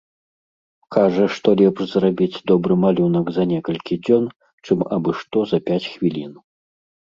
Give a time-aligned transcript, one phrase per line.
[0.95, 4.25] Кажа, што лепш зрабіць добры малюнак за некалькі дзён,
[4.65, 6.33] чым абы-што за пяць хвілін.